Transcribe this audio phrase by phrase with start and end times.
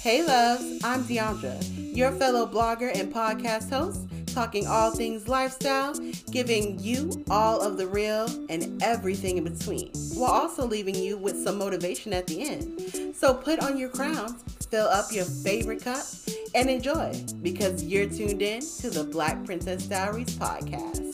[0.00, 1.62] Hey loves, I'm Deandra,
[1.94, 5.94] your fellow blogger and podcast host, talking all things lifestyle,
[6.30, 11.44] giving you all of the real and everything in between, while also leaving you with
[11.44, 13.14] some motivation at the end.
[13.14, 16.06] So put on your crowns, fill up your favorite cup,
[16.54, 21.09] and enjoy because you're tuned in to the Black Princess Diaries podcast.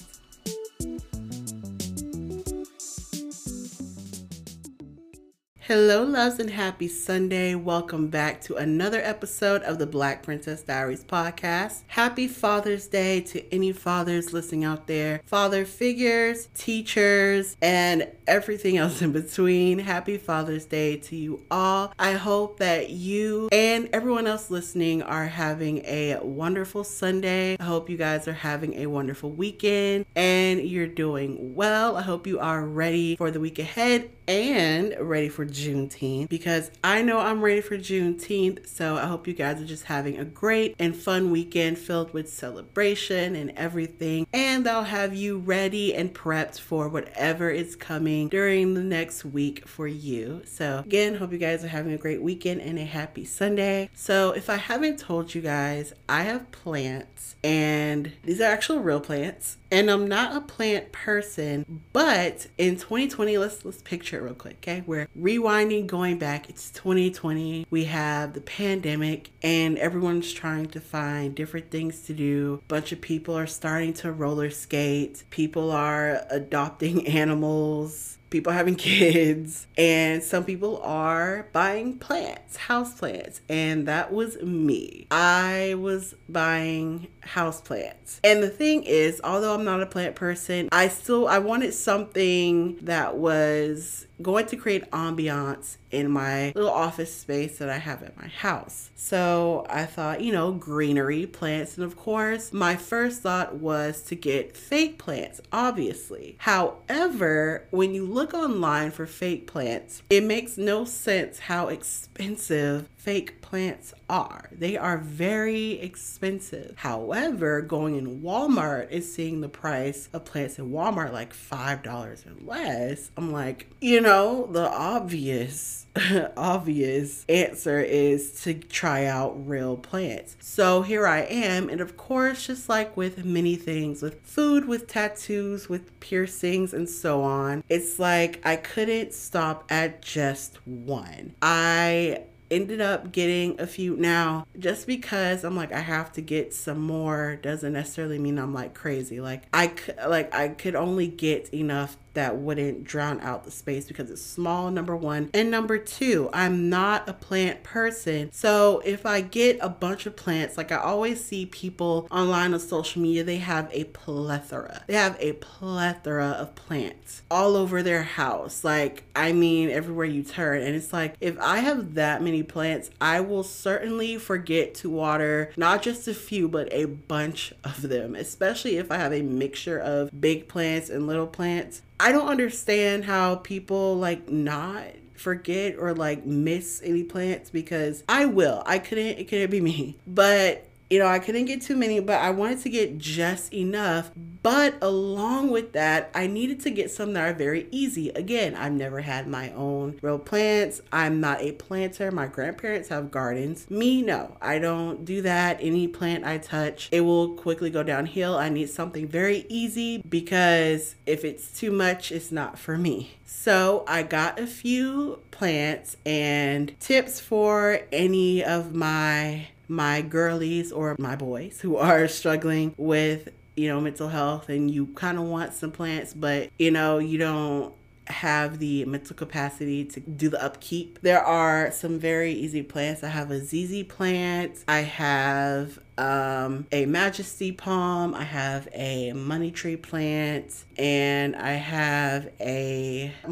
[5.66, 7.56] Hello, loves, and happy Sunday.
[7.56, 11.82] Welcome back to another episode of the Black Princess Diaries podcast.
[11.88, 19.02] Happy Father's Day to any fathers listening out there, father figures, teachers, and everything else
[19.02, 19.80] in between.
[19.80, 21.92] Happy Father's Day to you all.
[21.98, 27.56] I hope that you and everyone else listening are having a wonderful Sunday.
[27.58, 31.96] I hope you guys are having a wonderful weekend and you're doing well.
[31.96, 37.02] I hope you are ready for the week ahead and ready for Juneteenth because I
[37.02, 38.66] know I'm ready for Juneteenth.
[38.66, 42.28] So I hope you guys are just having a great and fun weekend filled with
[42.32, 44.26] celebration and everything.
[44.32, 49.66] And I'll have you ready and prepped for whatever is coming during the next week
[49.66, 50.42] for you.
[50.44, 53.90] So again, hope you guys are having a great weekend and a happy Sunday.
[53.94, 59.00] So if I haven't told you guys, I have plants and these are actual real
[59.00, 64.34] plants and I'm not a plant person, but in 2020, let's let's picture it real
[64.34, 64.84] quick, okay?
[64.86, 66.48] We're rewinding, going back.
[66.48, 67.66] It's 2020.
[67.70, 72.60] We have the pandemic, and everyone's trying to find different things to do.
[72.64, 75.24] A bunch of people are starting to roller skate.
[75.30, 83.40] People are adopting animals people having kids and some people are buying plants house plants
[83.48, 85.06] and that was me.
[85.10, 88.20] I was buying house plants.
[88.24, 92.76] And the thing is although i'm not a plant person i still i wanted something
[92.82, 98.16] that was going to create ambiance in my little office space that I have at
[98.16, 98.90] my house.
[98.94, 104.14] So I thought, you know, greenery, plants, and of course, my first thought was to
[104.14, 106.36] get fake plants, obviously.
[106.38, 113.40] However, when you look online for fake plants, it makes no sense how expensive fake
[113.40, 114.48] plants are.
[114.50, 116.74] They are very expensive.
[116.76, 122.44] However, going in Walmart and seeing the price of plants in Walmart like $5 or
[122.44, 125.86] less, I'm like, you know, the obvious
[126.36, 130.36] obvious answer is to try out real plants.
[130.40, 134.86] So here I am, and of course, just like with many things, with food, with
[134.86, 141.34] tattoos, with piercings, and so on, it's like I couldn't stop at just one.
[141.42, 146.54] I ended up getting a few now just because i'm like i have to get
[146.54, 149.72] some more doesn't necessarily mean i'm like crazy like i
[150.06, 154.70] like i could only get enough that wouldn't drown out the space because it's small,
[154.70, 155.30] number one.
[155.32, 158.32] And number two, I'm not a plant person.
[158.32, 162.60] So if I get a bunch of plants, like I always see people online on
[162.60, 164.82] social media, they have a plethora.
[164.86, 168.64] They have a plethora of plants all over their house.
[168.64, 170.62] Like, I mean, everywhere you turn.
[170.62, 175.52] And it's like, if I have that many plants, I will certainly forget to water
[175.56, 179.78] not just a few, but a bunch of them, especially if I have a mixture
[179.78, 181.82] of big plants and little plants.
[181.98, 184.84] I don't understand how people like not
[185.14, 188.62] forget or like miss any plants because I will.
[188.66, 189.96] I couldn't it couldn't be me.
[190.06, 194.12] But you know, I couldn't get too many, but I wanted to get just enough.
[194.14, 198.10] But along with that, I needed to get some that are very easy.
[198.10, 200.80] Again, I've never had my own real plants.
[200.92, 202.12] I'm not a planter.
[202.12, 203.68] My grandparents have gardens.
[203.68, 205.58] Me, no, I don't do that.
[205.60, 208.36] Any plant I touch, it will quickly go downhill.
[208.36, 213.16] I need something very easy because if it's too much, it's not for me.
[213.24, 220.96] So I got a few plants and tips for any of my my girlies or
[220.98, 225.54] my boys who are struggling with you know mental health and you kind of want
[225.54, 227.74] some plants but you know you don't
[228.08, 231.00] have the mental capacity to do the upkeep.
[231.02, 233.02] There are some very easy plants.
[233.02, 234.64] I have a ZZ plant.
[234.68, 238.14] I have um, a majesty palm.
[238.14, 242.75] I have a money tree plant, and I have a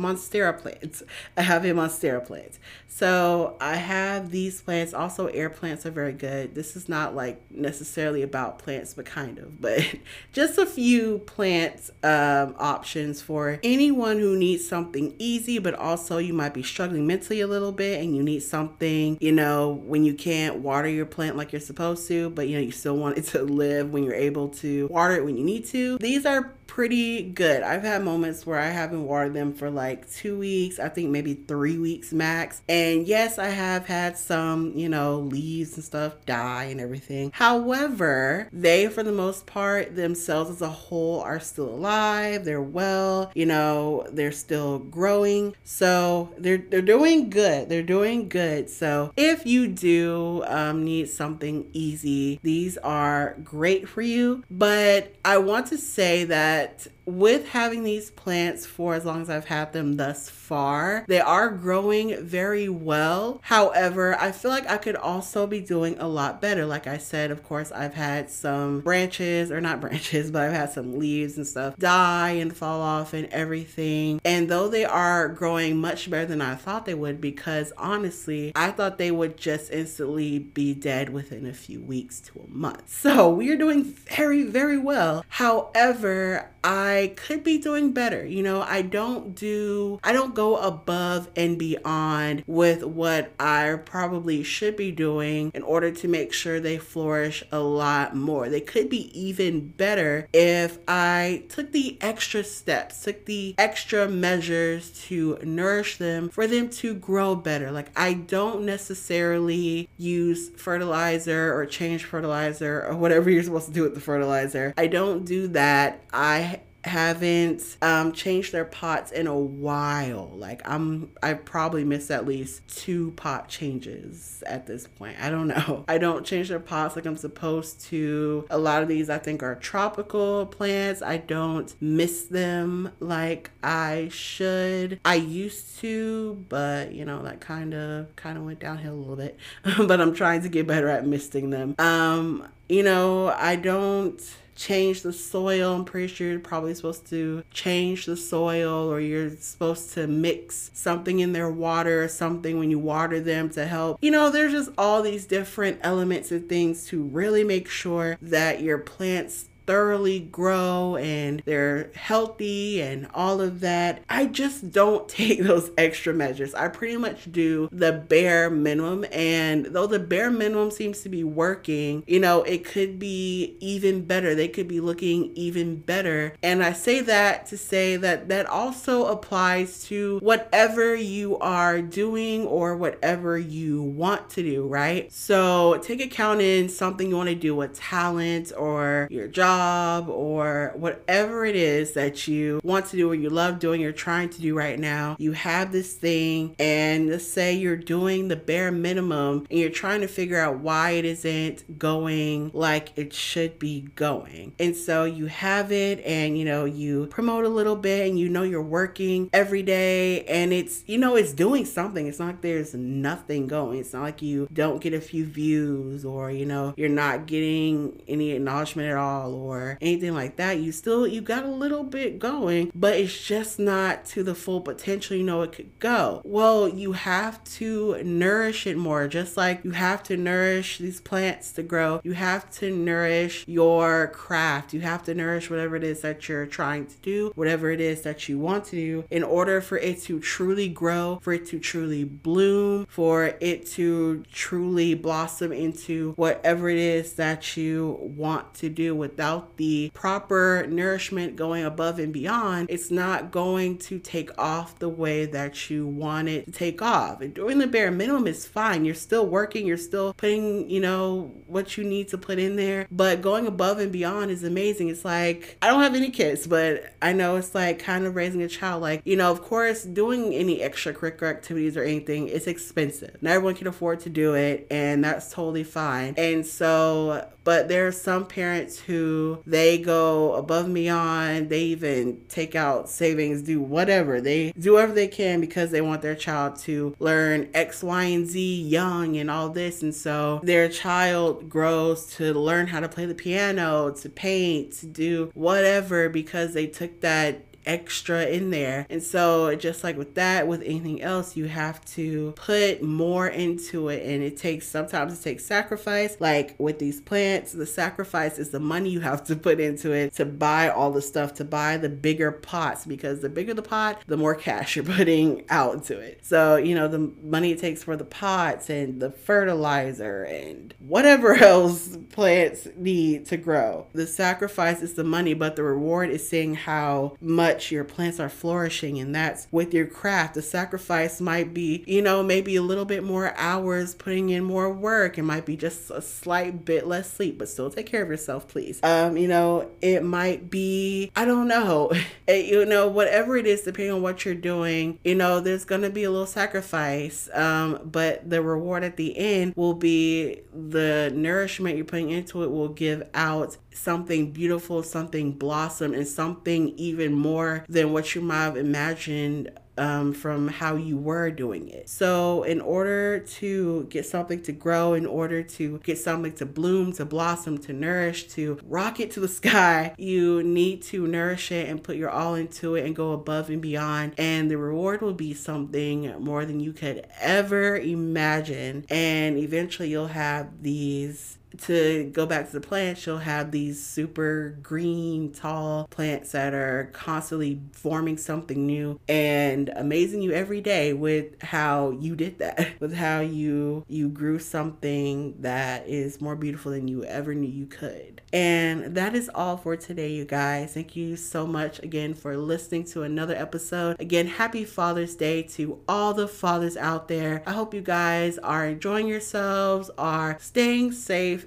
[0.05, 1.03] monstera plants.
[1.37, 2.59] I have a monstera plant.
[2.89, 4.95] So I have these plants.
[4.95, 6.55] Also, air plants are very good.
[6.55, 9.61] This is not like necessarily about plants, but kind of.
[9.61, 9.83] But
[10.33, 16.35] just a few plant um, options for anyone who needs something easy, but also you
[16.35, 19.19] might be struggling mentally a little bit, and you need something.
[19.21, 22.63] You know, when you can't water your plant like you're supposed to, but you know
[22.63, 25.65] you still want it to live when you're able to water it when you need
[25.67, 27.63] to these are pretty good.
[27.63, 31.35] I've had moments where I haven't watered them for like two weeks, I think maybe
[31.35, 32.63] three weeks max.
[32.69, 37.31] And yes, I have had some, you know, leaves and stuff die and everything.
[37.35, 42.45] However, they, for the most part, themselves as a whole are still alive.
[42.45, 45.55] They're well, you know, they're still growing.
[45.65, 47.69] So they're, they're doing good.
[47.69, 48.71] They're doing good.
[48.71, 54.45] So if you do um, need something easy, these are great for you.
[54.51, 56.64] But I want to say that
[57.07, 61.51] with having these plants for as long as I've had them thus far, they are
[61.51, 63.41] growing very well.
[63.43, 66.65] However, I feel like I could also be doing a lot better.
[66.65, 70.73] Like I said, of course, I've had some branches, or not branches, but I've had
[70.73, 74.21] some leaves and stuff die and fall off and everything.
[74.25, 78.71] And though they are growing much better than I thought they would, because honestly, I
[78.71, 82.83] thought they would just instantly be dead within a few weeks to a month.
[83.05, 85.27] So we are doing very, very well.
[85.29, 88.25] However, I could be doing better.
[88.25, 94.43] You know, I don't do, I don't go above and beyond with what I probably
[94.43, 98.49] should be doing in order to make sure they flourish a lot more.
[98.49, 104.91] They could be even better if I took the extra steps, took the extra measures
[105.09, 107.71] to nourish them for them to grow better.
[107.71, 113.83] Like, I don't necessarily use fertilizer or change fertilizer or whatever you're supposed to do
[113.83, 114.73] with the fertilizer.
[114.79, 116.01] I don't do that.
[116.11, 116.54] I
[116.85, 120.31] haven't um, changed their pots in a while.
[120.35, 125.17] Like I'm, I probably missed at least two pot changes at this point.
[125.21, 125.85] I don't know.
[125.89, 128.47] I don't change their pots like I'm supposed to.
[128.51, 131.01] A lot of these I think are tropical plants.
[131.01, 135.01] I don't miss them like I should.
[135.05, 139.17] I used to, but you know that kind of kind of went downhill a little
[139.17, 139.39] bit.
[139.87, 141.75] but I'm trying to get better at misting them.
[141.79, 144.21] Um, you know, I don't
[144.55, 145.75] change the soil.
[145.75, 150.71] I'm pretty sure you're probably supposed to change the soil or you're supposed to mix
[150.75, 153.99] something in their water or something when you water them to help.
[154.01, 158.63] You know, there's just all these different elements and things to really make sure that
[158.63, 164.03] your plants thoroughly grow and they're healthy and all of that.
[164.09, 166.55] I just don't take those extra measures.
[166.55, 169.05] I pretty much do the bare minimum.
[169.13, 174.05] And though the bare minimum seems to be working, you know, it could be even
[174.05, 174.35] better.
[174.35, 176.35] They could be looking even better.
[176.43, 182.47] And I say that to say that that also applies to whatever you are doing
[182.47, 185.13] or whatever you want to do, right?
[185.13, 190.09] So take account in something you want to do, a talent or your job job
[190.09, 194.29] or whatever it is that you want to do or you love doing, you're trying
[194.29, 198.73] to do right now, you have this thing, and let's say you're doing the bare
[198.73, 203.83] minimum and you're trying to figure out why it isn't going like it should be
[203.95, 204.53] going.
[204.59, 208.29] And so you have it and you know, you promote a little bit and you
[208.29, 212.07] know you're working every day and it's, you know, it's doing something.
[212.07, 213.79] It's not like there's nothing going.
[213.79, 218.03] It's not like you don't get a few views or, you know, you're not getting
[218.09, 220.59] any acknowledgement at all or anything like that.
[220.59, 224.61] You still you got a little bit going, but it's just not to the full
[224.61, 226.23] potential you know it could go.
[226.25, 231.53] Well, you have to nourish it more, just like you have to nourish these plants
[231.53, 232.01] to grow.
[232.05, 234.73] You have to nourish your craft.
[234.73, 238.03] You have to nourish whatever it is that you're trying to do, whatever it is
[238.03, 241.59] that you want to do in order for it to truly grow, for it to
[241.59, 248.69] truly bloom, for it to truly blossom into whatever it is that you want to
[248.69, 254.37] do without without the proper nourishment going above and beyond, it's not going to take
[254.39, 257.21] off the way that you want it to take off.
[257.21, 258.85] And doing the bare minimum is fine.
[258.85, 262.87] You're still working, you're still putting, you know, what you need to put in there.
[262.91, 264.89] But going above and beyond is amazing.
[264.89, 268.43] It's like, I don't have any kids, but I know it's like kind of raising
[268.43, 268.83] a child.
[268.83, 273.17] Like, you know, of course, doing any extracurricular activities or anything is expensive.
[273.23, 276.15] Not everyone can afford to do it, and that's totally fine.
[276.17, 281.51] And so, but there are some parents who they go above and beyond.
[281.51, 284.21] They even take out savings, do whatever.
[284.21, 288.27] They do whatever they can because they want their child to learn X, Y, and
[288.27, 289.83] Z young and all this.
[289.83, 294.87] And so their child grows to learn how to play the piano, to paint, to
[294.87, 298.87] do whatever because they took that extra in there.
[298.91, 303.89] And so, just like with that, with anything else, you have to put more into
[303.89, 304.03] it.
[304.05, 306.17] And it takes sometimes it takes sacrifice.
[306.21, 310.15] Like with these plants, the sacrifice is the money you have to put into it
[310.15, 314.03] to buy all the stuff, to buy the bigger pots, because the bigger the pot,
[314.07, 316.21] the more cash you're putting out into it.
[316.23, 321.35] So, you know, the money it takes for the pots and the fertilizer and whatever
[321.43, 323.87] else plants need to grow.
[323.93, 328.29] The sacrifice is the money, but the reward is seeing how much your plants are
[328.29, 328.99] flourishing.
[328.99, 330.35] And that's with your craft.
[330.35, 334.71] The sacrifice might be, you know, maybe a little bit more hours putting in more
[334.71, 335.19] work.
[335.19, 338.49] It might be just a slight bit less sleep, but still take care of yourself,
[338.49, 338.81] please.
[338.83, 341.93] Um, you know, it might be, I don't know,
[342.27, 345.83] it, you know, whatever it is, depending on what you're doing, you know, there's going
[345.83, 347.29] to be a little sacrifice.
[347.33, 352.51] Um, but the reward at the end will be the nourishment you're putting into it
[352.51, 358.45] will give out something beautiful, something blossom, and something even more than what you might
[358.45, 361.89] have imagined um, from how you were doing it.
[361.89, 366.93] So, in order to get something to grow, in order to get something to bloom,
[366.95, 371.83] to blossom, to nourish, to rocket to the sky, you need to nourish it and
[371.83, 374.15] put your all into it and go above and beyond.
[374.19, 378.85] And the reward will be something more than you could ever imagine.
[378.89, 384.59] And eventually, you'll have these to go back to the plants, you'll have these super
[384.63, 391.41] green, tall plants that are constantly forming something new and amazing you every day with
[391.43, 396.89] how you did that, with how you you grew something that is more beautiful than
[396.89, 398.21] you ever knew you could.
[398.33, 400.75] And that is all for today, you guys.
[400.75, 404.01] Thank you so much again for listening to another episode.
[404.01, 407.43] Again, happy Father's Day to all the fathers out there.
[407.47, 410.93] I hope you guys are enjoying yourselves, are staying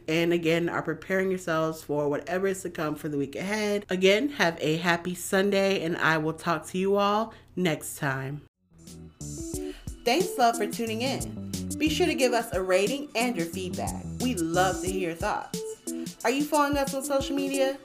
[0.07, 3.85] and again, are preparing yourselves for whatever is to come for the week ahead.
[3.89, 8.41] Again, have a happy Sunday, and I will talk to you all next time.
[10.05, 11.51] Thanks, love, for tuning in.
[11.77, 14.03] Be sure to give us a rating and your feedback.
[14.21, 15.61] We love to hear your thoughts.
[16.23, 17.77] Are you following us on social media?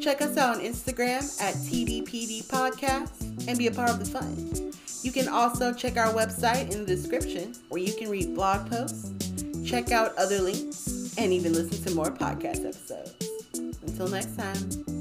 [0.00, 4.72] Check us out on Instagram at TBPD Podcast and be a part of the fun.
[5.02, 9.12] You can also check our website in the description where you can read blog posts,
[9.68, 13.14] check out other links, and even listen to more podcast episodes.
[13.82, 14.93] Until next time.